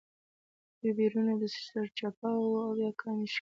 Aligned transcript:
ویبریونونه 0.81 1.33
د 1.41 1.43
سرچپه 1.67 2.29
واو 2.53 2.71
یا 2.83 2.91
کامي 3.01 3.25
شکل 3.25 3.25
لري. 3.27 3.29